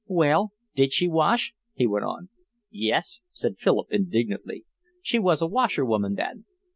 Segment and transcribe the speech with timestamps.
[0.07, 2.29] "Well, did she wash?" he went on.
[2.71, 4.65] "Yes," said Philip indignantly.
[5.03, 6.45] "She was a washerwoman then?"